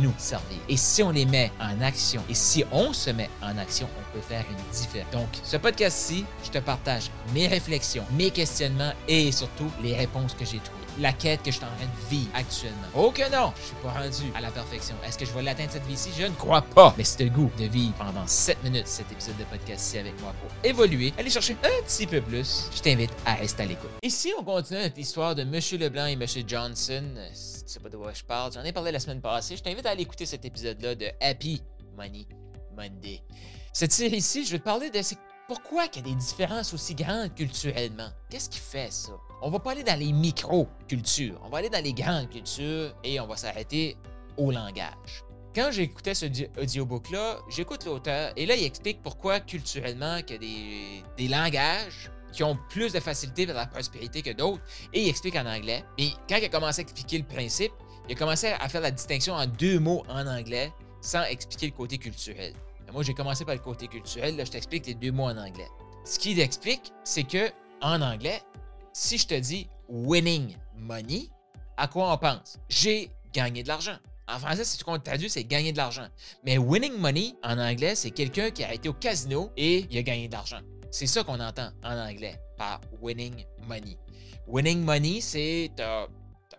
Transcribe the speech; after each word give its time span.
nous 0.00 0.12
servir. 0.18 0.58
Et 0.68 0.76
si 0.76 1.02
on 1.02 1.10
les 1.10 1.26
met 1.26 1.52
en 1.60 1.80
action, 1.80 2.22
et 2.28 2.34
si 2.34 2.64
on 2.72 2.92
se 2.92 3.10
met 3.10 3.30
en 3.42 3.56
action, 3.58 3.88
on 3.98 4.12
peut 4.12 4.22
faire 4.22 4.44
une 4.50 4.72
différence. 4.72 5.12
Donc, 5.12 5.28
ce 5.42 5.56
podcast-ci, 5.56 6.24
je 6.44 6.50
te 6.50 6.58
partage 6.58 7.10
mes 7.34 7.46
réflexions, 7.46 8.04
mes 8.12 8.30
questionnements 8.30 8.92
et 9.08 9.30
surtout 9.32 9.70
les 9.82 9.94
réponses 9.94 10.34
que 10.34 10.44
j'ai 10.44 10.58
trouvées 10.58 10.80
la 10.98 11.12
quête 11.12 11.42
que 11.42 11.50
je 11.50 11.56
suis 11.56 11.64
en 11.64 11.68
train 11.68 11.86
de 11.86 12.08
vivre 12.08 12.30
actuellement. 12.34 12.88
Oh 12.94 13.10
que 13.10 13.30
non, 13.30 13.52
je 13.56 13.62
suis 13.66 13.76
pas 13.76 13.90
rendu 13.90 14.32
à 14.34 14.40
la 14.40 14.50
perfection. 14.50 14.94
Est-ce 15.06 15.18
que 15.18 15.24
je 15.24 15.32
vais 15.32 15.42
l'atteindre 15.42 15.70
cette 15.72 15.86
vie-ci? 15.86 16.10
Je 16.18 16.24
ne 16.24 16.34
crois 16.34 16.62
pas. 16.62 16.94
Mais 16.98 17.04
c'est 17.04 17.24
le 17.24 17.30
goût 17.30 17.50
de 17.58 17.64
vivre 17.64 17.94
pendant 17.94 18.26
7 18.26 18.62
minutes 18.64 18.86
cet 18.86 19.10
épisode 19.12 19.36
de 19.36 19.44
podcast-ci 19.44 19.98
avec 19.98 20.20
moi 20.20 20.34
pour 20.40 20.50
évoluer, 20.64 21.12
aller 21.18 21.30
chercher 21.30 21.56
un 21.62 21.82
petit 21.84 22.06
peu 22.06 22.20
plus. 22.20 22.68
Je 22.74 22.80
t'invite 22.80 23.12
à 23.26 23.34
rester 23.34 23.62
à 23.62 23.66
l'écoute. 23.66 23.90
Ici, 24.02 24.32
on 24.38 24.44
continue 24.44 24.80
notre 24.80 24.98
histoire 24.98 25.34
de 25.34 25.42
M. 25.42 25.60
Leblanc 25.80 26.06
et 26.06 26.12
M. 26.12 26.26
Johnson. 26.46 27.04
Tu 27.14 27.74
sais 27.74 27.80
pas 27.80 27.88
de 27.88 27.96
quoi 27.96 28.12
je 28.12 28.24
parle. 28.24 28.52
J'en 28.52 28.64
ai 28.64 28.72
parlé 28.72 28.90
la 28.90 28.98
semaine 28.98 29.20
passée. 29.20 29.56
Je 29.56 29.62
t'invite 29.62 29.86
à 29.86 29.90
aller 29.90 30.02
écouter 30.02 30.26
cet 30.26 30.44
épisode-là 30.44 30.94
de 30.94 31.06
Happy 31.20 31.62
Money 31.96 32.26
Monday. 32.76 33.22
Cette 33.72 33.92
série-ci, 33.92 34.44
je 34.44 34.52
vais 34.52 34.58
te 34.58 34.64
parler 34.64 34.90
de 34.90 35.00
pourquoi 35.50 35.86
il 35.86 35.96
y 35.96 35.98
a 35.98 36.02
des 36.02 36.14
différences 36.14 36.72
aussi 36.72 36.94
grandes 36.94 37.34
culturellement? 37.34 38.08
Qu'est-ce 38.30 38.48
qui 38.48 38.60
fait 38.60 38.92
ça? 38.92 39.10
On 39.42 39.50
va 39.50 39.58
pas 39.58 39.72
aller 39.72 39.82
dans 39.82 39.98
les 39.98 40.12
micro-cultures, 40.12 41.40
on 41.44 41.48
va 41.48 41.58
aller 41.58 41.68
dans 41.68 41.82
les 41.82 41.92
grandes 41.92 42.30
cultures 42.30 42.94
et 43.02 43.18
on 43.18 43.26
va 43.26 43.36
s'arrêter 43.36 43.96
au 44.36 44.52
langage. 44.52 45.24
Quand 45.52 45.72
j'écoutais 45.72 46.14
ce 46.14 46.26
audiobook-là, 46.56 47.40
j'écoute 47.48 47.84
l'auteur 47.84 48.32
et 48.36 48.46
là, 48.46 48.54
il 48.54 48.62
explique 48.62 49.02
pourquoi 49.02 49.40
culturellement 49.40 50.18
il 50.18 50.30
y 50.30 50.34
a 50.36 50.38
des, 50.38 51.04
des 51.16 51.26
langages 51.26 52.12
qui 52.32 52.44
ont 52.44 52.56
plus 52.68 52.92
de 52.92 53.00
facilité 53.00 53.44
vers 53.44 53.56
la 53.56 53.66
prospérité 53.66 54.22
que 54.22 54.30
d'autres 54.30 54.62
et 54.92 55.02
il 55.02 55.08
explique 55.08 55.34
en 55.34 55.46
anglais. 55.46 55.84
Et 55.98 56.10
quand 56.28 56.36
il 56.36 56.44
a 56.44 56.48
commencé 56.48 56.80
à 56.80 56.82
expliquer 56.82 57.18
le 57.18 57.24
principe, 57.24 57.72
il 58.08 58.14
a 58.14 58.16
commencé 58.16 58.46
à 58.46 58.68
faire 58.68 58.82
la 58.82 58.92
distinction 58.92 59.34
en 59.34 59.46
deux 59.46 59.80
mots 59.80 60.04
en 60.08 60.28
anglais 60.28 60.72
sans 61.00 61.24
expliquer 61.24 61.66
le 61.66 61.72
côté 61.72 61.98
culturel. 61.98 62.54
Moi, 62.92 63.02
j'ai 63.02 63.14
commencé 63.14 63.44
par 63.44 63.54
le 63.54 63.60
côté 63.60 63.88
culturel, 63.88 64.36
là, 64.36 64.44
je 64.44 64.50
t'explique 64.50 64.86
les 64.86 64.94
deux 64.94 65.12
mots 65.12 65.24
en 65.24 65.36
anglais. 65.36 65.68
Ce 66.04 66.18
qu'il 66.18 66.40
explique, 66.40 66.92
c'est 67.04 67.24
que 67.24 67.50
en 67.82 68.00
anglais, 68.00 68.42
si 68.92 69.18
je 69.18 69.26
te 69.26 69.34
dis 69.34 69.68
winning 69.88 70.56
money, 70.74 71.28
à 71.76 71.88
quoi 71.88 72.12
on 72.12 72.18
pense? 72.18 72.58
J'ai 72.68 73.10
gagné 73.32 73.62
de 73.62 73.68
l'argent. 73.68 73.96
En 74.28 74.38
français, 74.38 74.64
si 74.64 74.78
tu 74.78 74.84
comptes 74.84 75.04
traduit, 75.04 75.28
c'est 75.28 75.44
gagner 75.44 75.72
de 75.72 75.76
l'argent. 75.76 76.06
Mais 76.44 76.58
winning 76.58 76.96
money, 76.98 77.34
en 77.42 77.58
anglais, 77.58 77.94
c'est 77.94 78.10
quelqu'un 78.10 78.50
qui 78.50 78.64
a 78.64 78.72
été 78.72 78.88
au 78.88 78.92
casino 78.92 79.50
et 79.56 79.86
il 79.90 79.98
a 79.98 80.02
gagné 80.02 80.28
de 80.28 80.32
l'argent. 80.32 80.60
C'est 80.90 81.06
ça 81.06 81.24
qu'on 81.24 81.40
entend 81.40 81.70
en 81.84 81.96
anglais 81.96 82.40
par 82.56 82.80
winning 83.00 83.44
money. 83.66 83.96
Winning 84.46 84.84
money, 84.84 85.20
c'est 85.20 85.70
t'as 85.76 86.06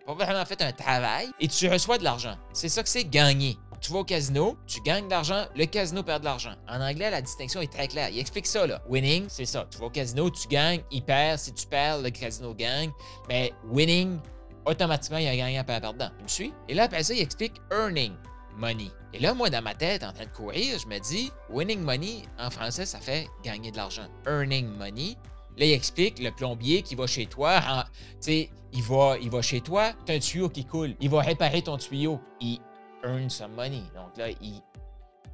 pas 0.06 0.14
vraiment 0.14 0.44
fait 0.44 0.60
un 0.62 0.72
travail 0.72 1.30
et 1.40 1.48
tu 1.48 1.68
reçois 1.68 1.98
de 1.98 2.04
l'argent. 2.04 2.36
C'est 2.52 2.68
ça 2.68 2.82
que 2.82 2.88
c'est 2.88 3.04
gagner 3.04 3.56
tu 3.82 3.92
vas 3.92 3.98
au 3.98 4.04
casino, 4.04 4.56
tu 4.66 4.80
gagnes 4.80 5.06
de 5.06 5.10
l'argent, 5.10 5.44
le 5.56 5.66
casino 5.66 6.02
perd 6.04 6.20
de 6.20 6.26
l'argent. 6.26 6.54
En 6.68 6.80
anglais, 6.80 7.10
la 7.10 7.20
distinction 7.20 7.60
est 7.60 7.70
très 7.70 7.88
claire. 7.88 8.08
Il 8.10 8.18
explique 8.18 8.46
ça, 8.46 8.66
là. 8.66 8.80
Winning, 8.88 9.24
c'est 9.28 9.44
ça. 9.44 9.66
Tu 9.70 9.78
vas 9.78 9.86
au 9.86 9.90
casino, 9.90 10.30
tu 10.30 10.46
gagnes, 10.46 10.82
il 10.92 11.02
perd. 11.02 11.40
Si 11.40 11.52
tu 11.52 11.66
perds, 11.66 11.98
le 11.98 12.10
casino 12.10 12.54
gagne. 12.54 12.92
Mais 13.28 13.52
winning, 13.68 14.20
automatiquement, 14.64 15.18
il 15.18 15.24
y 15.24 15.28
a 15.28 15.32
un 15.32 15.36
gagnant 15.36 15.60
un 15.60 15.64
perdant. 15.64 16.10
Tu 16.16 16.22
me 16.22 16.28
suis? 16.28 16.52
Et 16.68 16.74
là, 16.74 16.84
après 16.84 17.02
ça, 17.02 17.12
il 17.12 17.20
explique 17.20 17.54
earning 17.72 18.12
money. 18.56 18.90
Et 19.12 19.18
là, 19.18 19.34
moi, 19.34 19.50
dans 19.50 19.62
ma 19.62 19.74
tête, 19.74 20.04
en 20.04 20.12
train 20.12 20.26
de 20.26 20.30
courir, 20.30 20.78
je 20.78 20.86
me 20.86 20.98
dis, 21.00 21.32
winning 21.50 21.80
money, 21.80 22.22
en 22.38 22.50
français, 22.50 22.86
ça 22.86 23.00
fait 23.00 23.26
gagner 23.42 23.72
de 23.72 23.76
l'argent. 23.76 24.06
Earning 24.26 24.68
money. 24.76 25.16
Là, 25.58 25.66
il 25.66 25.72
explique 25.72 26.20
le 26.20 26.30
plombier 26.30 26.82
qui 26.82 26.94
va 26.94 27.08
chez 27.08 27.26
toi. 27.26 27.60
Tu 27.60 28.16
sais, 28.20 28.50
il 28.72 28.82
va, 28.82 29.16
il 29.20 29.28
va 29.28 29.42
chez 29.42 29.60
toi, 29.60 29.92
tu 30.06 30.12
as 30.12 30.14
un 30.14 30.18
tuyau 30.18 30.48
qui 30.48 30.64
coule. 30.64 30.94
Il 31.00 31.10
va 31.10 31.20
réparer 31.20 31.62
ton 31.62 31.76
tuyau. 31.76 32.20
Il 32.40 32.58
earn 33.04 33.28
some 33.30 33.52
money. 33.52 33.82
Donc 33.94 34.16
là, 34.16 34.30
il, 34.30 34.60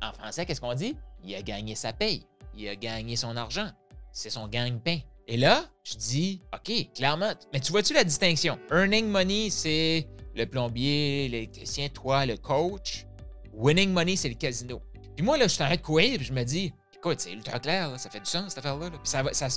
en 0.02 0.12
français, 0.12 0.46
qu'est-ce 0.46 0.60
qu'on 0.60 0.74
dit? 0.74 0.96
Il 1.24 1.34
a 1.34 1.42
gagné 1.42 1.74
sa 1.74 1.92
paye. 1.92 2.26
Il 2.56 2.68
a 2.68 2.76
gagné 2.76 3.16
son 3.16 3.36
argent. 3.36 3.68
C'est 4.12 4.30
son 4.30 4.48
gagne-pain. 4.48 4.98
Et 5.26 5.36
là, 5.36 5.64
je 5.84 5.96
dis, 5.96 6.42
OK, 6.54 6.92
clairement, 6.94 7.32
mais 7.52 7.60
tu 7.60 7.70
vois-tu 7.70 7.92
la 7.92 8.04
distinction? 8.04 8.58
Earning 8.70 9.08
money, 9.08 9.50
c'est 9.50 10.08
le 10.34 10.46
plombier, 10.46 11.28
l'électricien, 11.28 11.88
toi, 11.88 12.24
le 12.24 12.36
coach. 12.36 13.06
Winning 13.52 13.92
money, 13.92 14.16
c'est 14.16 14.28
le 14.28 14.36
casino. 14.36 14.80
Puis 15.16 15.24
moi, 15.24 15.36
là, 15.36 15.48
je 15.48 15.58
t'arrête 15.58 15.80
de 15.80 15.84
courir, 15.84 16.16
puis 16.16 16.26
je 16.26 16.32
me 16.32 16.44
dis, 16.44 16.72
écoute, 16.94 17.20
c'est 17.20 17.32
ultra 17.32 17.58
clair, 17.58 17.98
ça 17.98 18.08
fait 18.08 18.20
du 18.20 18.30
sens, 18.30 18.54
cette 18.54 18.58
affaire-là. 18.58 18.90
Ça, 19.04 19.22
ça, 19.32 19.48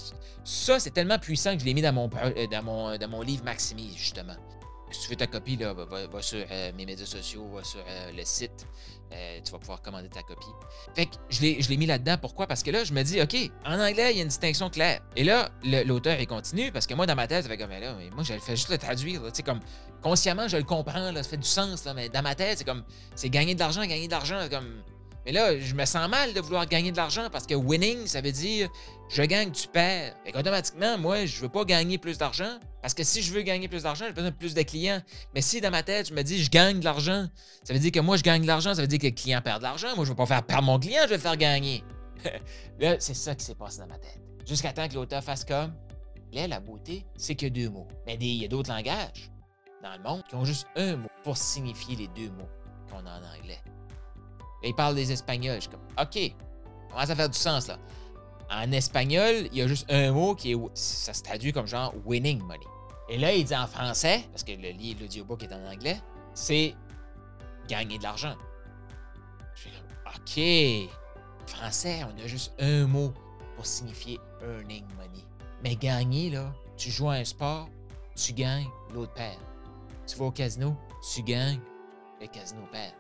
ça 0.44 0.80
c'est 0.80 0.92
tellement 0.92 1.20
puissant 1.20 1.54
que 1.54 1.60
je 1.60 1.66
l'ai 1.66 1.74
mis 1.74 1.82
dans 1.82 1.94
mon, 1.94 2.10
euh, 2.22 2.48
dans, 2.48 2.64
mon, 2.64 2.98
dans 2.98 3.10
mon 3.10 3.22
livre 3.22 3.44
Maximise, 3.46 3.96
justement 3.96 4.36
si 4.92 5.02
tu 5.02 5.10
veux 5.10 5.16
ta 5.16 5.28
copie, 5.28 5.58
là, 5.58 5.74
va, 5.74 6.22
sur 6.22 6.40
euh, 6.50 6.72
mes 6.76 6.86
médias 6.86 7.06
sociaux, 7.06 7.48
va 7.54 7.64
sur 7.64 7.80
euh, 7.88 8.12
le 8.16 8.24
site. 8.26 8.66
Euh, 9.14 9.40
tu 9.44 9.52
vas 9.52 9.60
pouvoir 9.60 9.82
commander 9.82 10.08
ta 10.08 10.24
copie. 10.24 10.48
Fait 10.96 11.06
que 11.06 11.12
je 11.30 11.42
l'ai 11.42 11.78
mis 11.78 11.86
là-dedans. 11.86 12.18
Pourquoi? 12.20 12.48
Parce 12.48 12.64
que 12.64 12.72
là, 12.72 12.84
je 12.84 12.94
me 12.94 13.04
dis, 13.04 13.22
OK, 13.22 13.36
en 13.66 13.80
anglais, 13.80 14.12
il 14.12 14.18
y 14.18 14.20
a 14.20 14.24
une 14.24 14.30
distinction 14.30 14.70
claire. 14.70 15.02
Et 15.18 15.24
là, 15.24 15.50
l'auteur, 15.86 16.20
il 16.20 16.28
continue 16.28 16.72
parce 16.72 16.88
que 16.88 16.94
moi, 16.94 17.06
dans 17.06 17.16
ma 17.16 17.28
tête, 17.28 17.44
ça 17.44 17.50
fait 17.50 17.58
comme, 17.58 17.72
là, 17.72 17.96
mais 17.98 18.10
moi, 18.12 18.24
je 18.24 18.34
fais 18.40 18.56
juste 18.56 18.70
le 18.70 18.78
traduire. 18.78 19.22
Tu 19.24 19.30
sais, 19.34 19.44
comme, 19.44 19.60
consciemment, 20.02 20.48
je 20.48 20.58
le 20.58 20.64
comprends, 20.64 21.14
ça 21.14 21.24
fait 21.24 21.38
du 21.38 21.48
sens, 21.48 21.86
mais 21.94 22.08
dans 22.08 22.22
ma 22.22 22.36
tête, 22.36 22.60
c'est 22.60 22.64
comme, 22.64 22.84
c'est 23.16 23.30
gagner 23.30 23.54
de 23.54 23.60
l'argent, 23.60 23.82
gagner 23.82 24.08
de 24.08 24.12
l'argent, 24.12 24.48
comme, 24.50 24.82
mais 25.26 25.32
là, 25.32 25.60
je 25.60 25.76
me 25.76 25.86
sens 25.86 26.10
mal 26.10 26.34
de 26.34 26.42
vouloir 26.42 26.66
gagner 26.66 26.92
de 26.92 26.98
l'argent 26.98 27.30
parce 27.32 27.46
que 27.46 27.54
winning, 27.54 28.08
ça 28.08 28.22
veut 28.22 28.32
dire 28.32 28.70
je 29.10 29.22
gagne, 29.24 29.52
tu 29.52 29.68
perds. 29.68 30.16
Et 30.26 30.36
automatiquement, 30.38 30.98
moi, 30.98 31.26
je 31.26 31.42
veux 31.42 31.50
pas 31.50 31.66
gagner 31.66 31.98
plus 31.98 32.18
d'argent 32.18 32.60
parce 32.82 32.94
que 32.94 33.04
si 33.04 33.22
je 33.22 33.34
veux 33.34 33.42
gagner 33.42 33.68
plus 33.68 33.84
d'argent, 33.84 34.06
j'ai 34.08 34.14
besoin 34.14 34.32
de 34.32 34.36
plus 34.36 34.54
de 34.54 34.62
clients. 34.62 35.02
Mais 35.36 35.42
si 35.42 35.60
dans 35.60 35.70
ma 35.70 35.84
tête, 35.84 36.10
je 36.10 36.14
me 36.14 36.22
dis 36.22 36.42
je 36.44 36.50
gagne 36.50 36.80
de 36.80 36.86
l'argent, 36.86 37.28
ça 37.64 37.74
veut 37.74 37.80
dire 37.80 37.92
que 37.92 38.00
moi, 38.00 38.18
je 38.18 38.24
gagne 38.24 38.42
de 38.42 38.48
l'argent, 38.48 38.74
ça 38.74 38.82
veut 38.82 38.88
dire 38.88 39.00
que 39.00 39.08
le 39.08 39.12
client 39.12 39.42
perd 39.42 39.60
de 39.60 39.64
l'argent. 39.64 39.96
Moi, 39.96 40.06
je 40.06 40.10
veux 40.10 40.16
pas 40.16 40.26
faire 40.26 40.44
perdre 40.44 40.64
mon 40.64 40.80
client, 40.80 41.02
je 41.04 41.10
vais 41.10 41.16
le 41.16 41.22
faire 41.22 41.38
gagner. 41.38 41.84
là, 42.80 42.96
c'est 43.00 43.14
ça 43.14 43.36
qui 43.36 43.44
s'est 43.44 43.56
passé 43.56 43.80
dans 43.80 43.88
ma 43.88 43.98
tête. 43.98 44.20
Jusqu'à 44.48 44.74
temps 44.74 44.88
que 44.88 44.96
l'auteur 44.96 45.24
fasse 45.24 45.44
comme 45.44 45.74
là, 46.32 46.48
la 46.48 46.60
beauté, 46.60 47.06
c'est 47.16 47.36
que 47.36 47.48
deux 47.48 47.70
mots. 47.70 47.88
Mais 48.06 48.16
il 48.20 48.42
y 48.42 48.46
a 48.46 48.48
d'autres 48.48 48.72
langages 48.72 49.30
dans 49.84 49.94
le 49.94 50.04
monde 50.04 50.24
qui 50.30 50.36
ont 50.36 50.46
juste 50.46 50.68
un 50.76 50.96
mot 50.96 51.10
pour 51.24 51.38
signifier 51.38 51.96
les 51.96 52.08
deux 52.08 52.30
mots 52.32 52.50
qu'on 52.90 53.06
a 53.06 53.20
en 53.20 53.40
anglais. 53.40 53.60
Il 54.64 54.76
parle 54.76 54.96
des 54.96 55.12
Espagnols. 55.12 55.56
Je 55.56 55.62
suis 55.62 55.70
comme, 55.70 55.82
OK, 56.00 56.36
commence 56.90 57.10
à 57.10 57.16
faire 57.16 57.30
du 57.30 57.38
sens, 57.38 57.68
là? 57.68 57.78
En 58.50 58.72
espagnol, 58.74 59.48
il 59.52 59.58
y 59.58 59.62
a 59.62 59.68
juste 59.68 59.90
un 59.90 60.12
mot 60.12 60.36
qui 60.36 60.52
est. 60.52 60.58
Ça 60.74 61.14
se 61.14 61.24
traduit 61.24 61.54
comme 61.54 61.68
genre 61.68 61.94
winning 62.06 62.42
money. 62.42 62.66
Et 63.10 63.18
là, 63.18 63.34
il 63.34 63.46
dit 63.46 63.56
en 63.56 63.68
français, 63.68 64.26
parce 64.32 64.44
que 64.44 64.52
le 64.52 64.72
l'audiobook 65.00 65.44
est 65.44 65.54
en 65.54 65.66
anglais, 65.66 66.00
c'est 66.34 66.76
gagner 67.68 67.98
de 67.98 68.04
l'argent. 68.04 68.36
Je 69.56 69.62
suis 69.62 69.72
comme, 69.72 69.88
OK. 70.16 70.90
Français, 71.48 72.02
on 72.04 72.24
a 72.24 72.28
juste 72.28 72.54
un 72.60 72.88
mot 72.88 73.14
pour 73.56 73.66
signifier 73.66 74.20
earning 74.42 74.86
money. 74.96 75.26
Mais 75.64 75.76
gagner, 75.76 76.30
là, 76.30 76.54
tu 76.78 76.90
joues 76.90 77.10
à 77.10 77.14
un 77.14 77.26
sport, 77.26 77.70
tu 78.16 78.34
gagnes, 78.34 78.68
l'autre 78.94 79.14
perd. 79.14 79.38
Tu 80.08 80.18
vas 80.18 80.26
au 80.26 80.32
casino, 80.32 80.76
tu 81.14 81.22
gagnes, 81.24 81.60
le 82.20 82.28
casino 82.28 82.62
perd. 82.72 82.94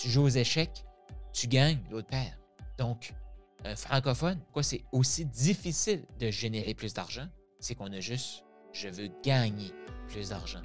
Tu 0.00 0.08
joues 0.08 0.22
aux 0.22 0.28
échecs, 0.28 0.86
tu 1.30 1.46
gagnes, 1.46 1.78
l'autre 1.90 2.08
perd. 2.08 2.32
Donc, 2.78 3.12
un 3.66 3.76
francophone, 3.76 4.38
pourquoi 4.44 4.62
c'est 4.62 4.82
aussi 4.92 5.26
difficile 5.26 6.06
de 6.18 6.30
générer 6.30 6.72
plus 6.72 6.94
d'argent? 6.94 7.28
C'est 7.58 7.74
qu'on 7.74 7.92
a 7.92 8.00
juste 8.00 8.42
je 8.72 8.88
veux 8.88 9.10
gagner 9.22 9.74
plus 10.08 10.30
d'argent. 10.30 10.62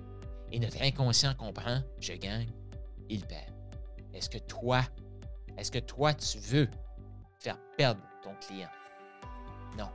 Et 0.54 0.60
notre 0.60 0.82
inconscient 0.82 1.36
comprend 1.36 1.82
je 2.00 2.14
gagne, 2.14 2.48
il 3.10 3.26
perd. 3.26 3.52
Est-ce 4.14 4.30
que 4.30 4.38
toi, 4.38 4.84
est-ce 5.58 5.70
que 5.70 5.80
toi, 5.80 6.14
tu 6.14 6.38
veux 6.38 6.70
faire 7.42 7.58
perdre 7.76 8.00
ton 8.24 8.36
client? 8.36 8.70
Non. 9.78 9.90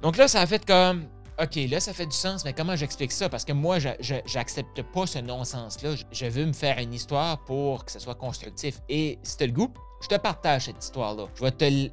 Donc 0.00 0.16
là, 0.16 0.28
ça 0.28 0.40
a 0.40 0.46
fait 0.46 0.64
comme 0.64 1.06
OK, 1.40 1.54
là, 1.70 1.78
ça 1.78 1.92
fait 1.92 2.06
du 2.06 2.16
sens, 2.16 2.44
mais 2.44 2.52
comment 2.52 2.74
j'explique 2.74 3.12
ça? 3.12 3.28
Parce 3.28 3.44
que 3.44 3.52
moi, 3.52 3.78
je 3.78 4.14
n'accepte 4.34 4.82
pas 4.82 5.06
ce 5.06 5.20
non-sens-là. 5.20 5.94
Je 6.10 6.26
veux 6.26 6.46
me 6.46 6.52
faire 6.52 6.78
une 6.78 6.92
histoire 6.92 7.44
pour 7.44 7.84
que 7.84 7.92
ce 7.92 8.00
soit 8.00 8.16
constructif. 8.16 8.80
Et 8.88 9.18
si 9.22 9.36
tu 9.36 9.46
le 9.46 9.52
goût, 9.52 9.72
je 10.02 10.08
te 10.08 10.16
partage 10.16 10.64
cette 10.64 10.82
histoire-là. 10.82 11.26
Je 11.36 11.42
vais 11.42 11.52
te 11.52 11.90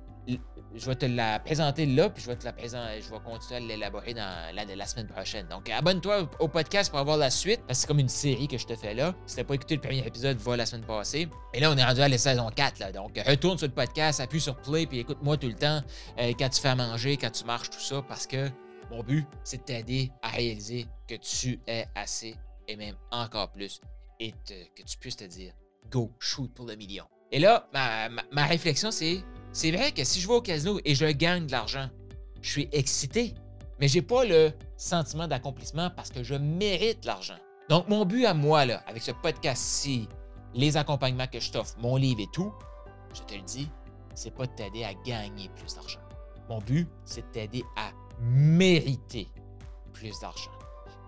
je 0.76 0.86
vais 0.88 0.96
te 0.96 1.06
la 1.06 1.40
présenter 1.40 1.86
là, 1.86 2.10
puis 2.10 2.22
je 2.22 2.30
vais 2.30 2.36
te 2.36 2.44
la 2.44 2.54
je 2.58 3.10
vais 3.10 3.20
continuer 3.24 3.56
à 3.56 3.60
l'élaborer 3.60 4.14
dans 4.14 4.54
la, 4.54 4.66
la, 4.66 4.86
semaine 4.86 5.08
prochaine. 5.08 5.48
Donc, 5.48 5.70
abonne-toi 5.70 6.30
au 6.40 6.48
podcast 6.48 6.90
pour 6.90 7.00
avoir 7.00 7.16
la 7.16 7.30
suite, 7.30 7.62
parce 7.66 7.80
que 7.80 7.82
c'est 7.82 7.88
comme 7.88 8.00
une 8.00 8.10
série 8.10 8.48
que 8.48 8.58
je 8.58 8.66
te 8.66 8.76
fais 8.76 8.94
là. 8.94 9.14
Si 9.26 9.36
t'as 9.36 9.44
pas 9.44 9.54
écouté 9.54 9.76
le 9.76 9.82
premier 9.82 10.06
épisode, 10.06 10.38
va 10.38 10.58
la 10.58 10.66
semaine 10.66 10.86
passée. 10.86 11.30
Et 11.54 11.60
là, 11.60 11.72
on 11.72 11.78
est 11.78 11.84
rendu 11.84 12.02
à 12.02 12.10
la 12.10 12.18
saison 12.18 12.50
4, 12.54 12.80
là. 12.80 12.92
Donc, 12.92 13.18
retourne 13.26 13.58
sur 13.58 13.68
le 13.68 13.74
podcast, 13.74 14.20
appuie 14.20 14.42
sur 14.42 14.58
play, 14.58 14.86
puis 14.86 15.00
écoute-moi 15.00 15.38
tout 15.38 15.48
le 15.48 15.56
temps 15.56 15.82
euh, 16.20 16.34
quand 16.38 16.50
tu 16.50 16.60
fais 16.60 16.70
à 16.70 16.76
manger, 16.76 17.16
quand 17.16 17.32
tu 17.32 17.46
marches, 17.46 17.70
tout 17.70 17.80
ça, 17.80 18.02
parce 18.02 18.28
que 18.28 18.50
mon 18.92 19.04
but, 19.04 19.26
c'est 19.44 19.58
de 19.58 19.64
t'aider 19.64 20.12
à 20.22 20.30
réaliser 20.30 20.88
que 21.08 21.16
tu 21.16 21.60
es 21.68 21.86
assez, 21.96 22.36
et 22.68 22.76
même 22.76 22.96
encore 23.12 23.52
plus, 23.52 23.82
et 24.20 24.32
que 24.32 24.84
tu 24.84 24.98
puisses 24.98 25.18
te 25.18 25.24
dire, 25.24 25.54
go, 25.92 26.12
shoot 26.20 26.54
pour 26.54 26.66
le 26.66 26.76
million. 26.76 27.06
Et 27.32 27.40
là, 27.40 27.68
ma, 27.74 28.46
réflexion, 28.46 28.92
c'est 28.92 29.24
c'est 29.52 29.72
vrai 29.72 29.92
que 29.92 30.04
si 30.04 30.20
je 30.20 30.28
vais 30.28 30.34
au 30.34 30.42
casino 30.42 30.80
et 30.84 30.96
je 30.96 31.06
gagne 31.06 31.48
de 31.48 31.52
l'argent, 31.52 31.90
je 32.42 32.50
suis 32.50 32.70
excité, 32.72 33.34
mais 33.80 33.88
j'ai 33.88 34.02
pas 34.02 34.26
le 34.26 34.52
sentiment 34.78 35.28
d'accomplissement 35.28 35.90
parce 35.90 36.10
que 36.10 36.24
je 36.24 36.36
mérite 36.36 37.06
l'argent. 37.06 37.38
Donc, 37.70 37.88
mon 37.88 38.06
but 38.06 38.26
à 38.26 38.34
moi, 38.34 38.66
là, 38.66 38.84
avec 38.86 39.02
ce 39.02 39.12
podcast-ci, 39.12 40.08
les 40.54 40.78
accompagnements 40.78 41.28
que 41.28 41.40
je 41.40 41.52
t'offre, 41.52 41.76
mon 41.80 41.96
livre 41.96 42.22
et 42.22 42.28
tout, 42.32 42.54
je 43.14 43.22
te 43.24 43.34
le 43.34 43.42
dis, 43.42 43.70
c'est 44.14 44.32
pas 44.32 44.46
de 44.46 44.52
t'aider 44.52 44.84
à 44.84 44.94
gagner 44.94 45.50
plus 45.56 45.74
d'argent. 45.74 46.00
Mon 46.50 46.60
but, 46.60 46.88
c'est 47.06 47.22
de 47.22 47.32
t'aider 47.32 47.64
à 47.76 47.92
mériter 48.20 49.28
plus 49.94 50.20
d'argent. 50.20 50.52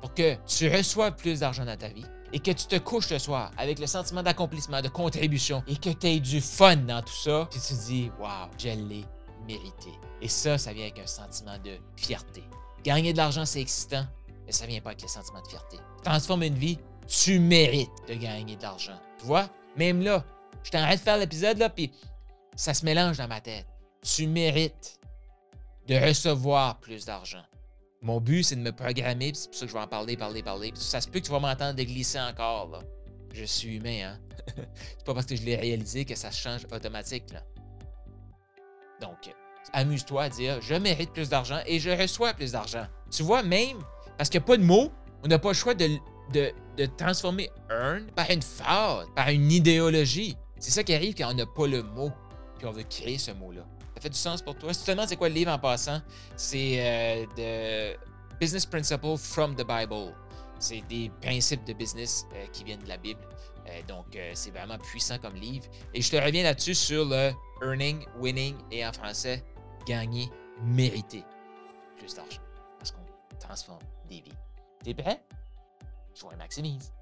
Pour 0.01 0.13
que 0.13 0.35
tu 0.45 0.69
reçoives 0.69 1.15
plus 1.15 1.39
d'argent 1.39 1.65
dans 1.65 1.77
ta 1.77 1.87
vie, 1.87 2.05
et 2.33 2.39
que 2.39 2.51
tu 2.51 2.67
te 2.67 2.77
couches 2.77 3.09
le 3.09 3.19
soir 3.19 3.51
avec 3.57 3.79
le 3.79 3.87
sentiment 3.87 4.23
d'accomplissement, 4.23 4.81
de 4.81 4.89
contribution 4.89 5.63
et 5.67 5.75
que 5.75 5.89
tu 5.89 6.07
aies 6.07 6.19
du 6.19 6.41
fun 6.41 6.75
dans 6.75 7.01
tout 7.01 7.15
ça, 7.15 7.47
puis 7.49 7.59
tu 7.59 7.73
te 7.73 7.85
dis, 7.85 8.11
waouh, 8.19 8.49
je 8.57 8.69
l'ai 8.69 9.05
mérité. 9.47 9.91
Et 10.21 10.27
ça, 10.27 10.57
ça 10.57 10.73
vient 10.73 10.83
avec 10.83 10.99
un 10.99 11.07
sentiment 11.07 11.57
de 11.59 11.71
fierté. 11.95 12.43
Gagner 12.83 13.13
de 13.13 13.17
l'argent, 13.17 13.45
c'est 13.45 13.61
excitant, 13.61 14.05
mais 14.45 14.51
ça 14.51 14.65
vient 14.65 14.81
pas 14.81 14.89
avec 14.89 15.01
le 15.01 15.07
sentiment 15.07 15.41
de 15.41 15.47
fierté. 15.47 15.77
Transforme 16.03 16.43
une 16.43 16.55
vie, 16.55 16.77
tu 17.07 17.39
mérites 17.39 17.91
de 18.07 18.15
gagner 18.15 18.55
de 18.55 18.61
l'argent. 18.61 18.99
Tu 19.19 19.25
vois, 19.25 19.49
même 19.77 20.01
là, 20.01 20.23
je 20.63 20.71
t'arrête 20.71 20.99
de 20.99 21.03
faire 21.03 21.17
l'épisode, 21.17 21.57
là, 21.57 21.69
puis 21.69 21.91
ça 22.55 22.73
se 22.73 22.83
mélange 22.83 23.17
dans 23.17 23.27
ma 23.27 23.39
tête. 23.39 23.67
Tu 24.01 24.27
mérites 24.27 24.99
de 25.87 25.95
recevoir 25.95 26.79
plus 26.79 27.05
d'argent. 27.05 27.43
Mon 28.01 28.19
but, 28.21 28.43
c'est 28.43 28.55
de 28.55 28.61
me 28.61 28.71
programmer, 28.71 29.31
c'est 29.33 29.49
pour 29.49 29.55
ça 29.55 29.65
que 29.65 29.71
je 29.71 29.77
vais 29.77 29.83
en 29.83 29.87
parler, 29.87 30.15
parler, 30.17 30.43
parler. 30.43 30.71
Ça 30.75 31.01
se 31.01 31.07
peut 31.07 31.19
que 31.19 31.25
tu 31.25 31.31
vas 31.31 31.39
m'entendre 31.39 31.81
glisser 31.81 32.19
encore, 32.19 32.69
là. 32.69 32.79
Je 33.33 33.43
suis 33.43 33.77
humain, 33.77 34.13
hein? 34.13 34.19
c'est 34.97 35.05
pas 35.05 35.13
parce 35.13 35.25
que 35.25 35.35
je 35.35 35.43
l'ai 35.43 35.55
réalisé 35.55 36.05
que 36.05 36.15
ça 36.15 36.31
change 36.31 36.65
automatique, 36.71 37.31
là. 37.31 37.43
Donc, 39.01 39.33
amuse-toi 39.73 40.23
à 40.23 40.29
dire 40.29 40.61
je 40.61 40.75
mérite 40.75 41.11
plus 41.11 41.29
d'argent 41.29 41.59
et 41.65 41.79
je 41.79 41.89
reçois 41.89 42.33
plus 42.33 42.51
d'argent. 42.51 42.85
Tu 43.11 43.23
vois, 43.23 43.43
même 43.43 43.77
parce 44.17 44.29
qu'il 44.29 44.39
n'y 44.39 44.45
a 44.45 44.47
pas 44.47 44.57
de 44.57 44.63
mots, 44.63 44.91
on 45.23 45.27
n'a 45.27 45.39
pas 45.39 45.49
le 45.49 45.53
choix 45.53 45.73
de, 45.73 45.87
de, 46.33 46.51
de, 46.77 46.85
transformer 46.97 47.49
earn 47.69 48.05
par 48.15 48.29
une 48.29 48.41
phase, 48.41 49.07
par 49.15 49.29
une 49.29 49.51
idéologie. 49.51 50.35
C'est 50.59 50.71
ça 50.71 50.83
qui 50.83 50.93
arrive 50.93 51.13
quand 51.15 51.29
on 51.31 51.35
n'a 51.35 51.45
pas 51.45 51.67
le 51.67 51.83
mot, 51.83 52.11
puis 52.57 52.67
on 52.67 52.71
veut 52.71 52.83
créer 52.83 53.17
ce 53.17 53.31
mot-là. 53.31 53.65
Ça 53.97 54.01
fait 54.01 54.09
du 54.09 54.17
sens 54.19 54.43
pour 54.43 54.55
toi? 54.55 54.71
Si 54.75 54.81
tu 54.81 54.85
te 54.85 54.91
demandes 54.91 55.09
c'est 55.09 55.15
quoi 55.15 55.27
le 55.27 55.33
livre 55.33 55.51
en 55.51 55.57
passant, 55.57 55.99
c'est 56.35 57.25
euh, 57.35 57.95
The 57.95 58.39
Business 58.39 58.63
Principle 58.63 59.17
from 59.17 59.55
the 59.55 59.65
Bible. 59.65 60.13
C'est 60.59 60.81
des 60.81 61.09
principes 61.19 61.65
de 61.65 61.73
business 61.73 62.27
euh, 62.35 62.45
qui 62.53 62.63
viennent 62.63 62.83
de 62.83 62.89
la 62.89 62.97
Bible. 62.97 63.21
Euh, 63.67 63.81
donc, 63.87 64.15
c'est 64.35 64.51
vraiment 64.51 64.77
puissant 64.77 65.17
comme 65.17 65.33
livre. 65.33 65.65
Et 65.95 66.01
je 66.03 66.11
te 66.11 66.15
reviens 66.15 66.43
là-dessus 66.43 66.75
sur 66.75 67.05
le 67.05 67.31
earning, 67.63 68.05
winning 68.19 68.55
et 68.69 68.85
en 68.85 68.93
français, 68.93 69.43
gagner, 69.87 70.29
mériter 70.61 71.23
plus 71.97 72.13
d'argent. 72.13 72.41
Parce 72.77 72.91
qu'on 72.91 73.01
transforme 73.39 73.81
des 74.07 74.21
vies. 74.21 74.37
T'es 74.83 74.93
prêt? 74.93 75.23
Je 76.13 76.21
vous 76.21 76.29
maximise. 76.37 76.93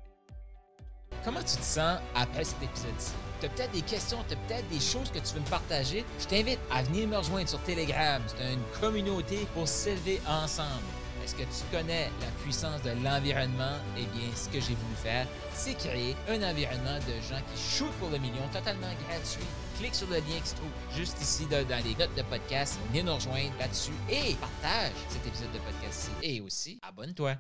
Comment 1.26 1.42
tu 1.42 1.58
te 1.58 1.62
sens 1.62 2.00
après 2.16 2.46
cet 2.46 2.64
épisode-ci? 2.64 3.12
Tu 3.40 3.46
as 3.46 3.50
peut-être 3.50 3.72
des 3.72 3.82
questions, 3.82 4.18
tu 4.28 4.34
as 4.34 4.38
peut-être 4.38 4.68
des 4.70 4.80
choses 4.80 5.12
que 5.12 5.20
tu 5.20 5.34
veux 5.34 5.42
me 5.42 5.50
partager. 5.50 6.06
Je 6.20 6.26
t'invite 6.26 6.60
à 6.72 6.84
venir 6.84 7.08
me 7.08 7.18
rejoindre 7.18 7.50
sur 7.50 7.62
Telegram. 7.64 8.22
C'est 8.28 8.54
une 8.54 8.80
communauté 8.80 9.48
pour 9.54 9.68
s'élever 9.68 10.22
ensemble. 10.28 10.84
Est-ce 11.24 11.34
que 11.34 11.42
tu 11.42 11.64
connais 11.72 12.12
la 12.22 12.28
puissance 12.44 12.84
de 12.84 12.92
l'environnement? 13.04 13.78
Eh 13.98 14.06
bien, 14.16 14.30
ce 14.36 14.48
que 14.48 14.60
j'ai 14.60 14.76
voulu 14.76 14.96
faire, 15.02 15.26
c'est 15.56 15.74
créer 15.74 16.16
un 16.30 16.44
environnement 16.44 17.00
de 17.00 17.14
gens 17.28 17.42
qui 17.52 17.60
shootent 17.60 17.92
pour 17.94 18.10
le 18.10 18.20
million 18.20 18.48
totalement 18.54 18.94
gratuit. 19.08 19.44
Clique 19.80 19.96
sur 19.96 20.08
le 20.08 20.18
lien 20.18 20.40
qui 20.44 20.50
se 20.50 20.56
trouve 20.56 20.70
juste 20.96 21.20
ici 21.20 21.48
dans 21.48 21.84
les 21.84 21.96
notes 21.96 22.16
de 22.16 22.22
podcast. 22.22 22.78
Viens 22.94 23.04
nous 23.04 23.16
rejoindre 23.16 23.52
là-dessus 23.60 23.92
et 24.08 24.36
partage 24.36 24.94
cet 25.10 25.26
épisode 25.26 25.52
de 25.52 25.58
podcast-ci. 25.58 26.12
Et 26.22 26.42
aussi, 26.42 26.80
abonne-toi. 26.84 27.38